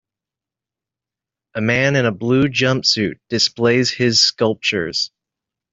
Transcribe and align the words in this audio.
A 1.53 1.61
man 1.61 1.95
in 1.95 2.07
a 2.07 2.11
blue 2.11 2.47
jumpsuit 2.47 3.19
displays 3.29 3.91
his 3.91 4.19
sculptures. 4.19 5.11